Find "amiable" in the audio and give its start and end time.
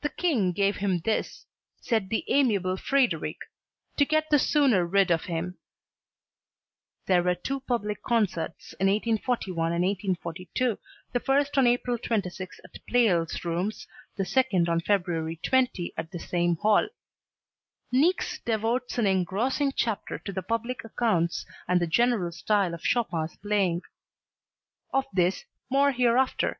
2.26-2.76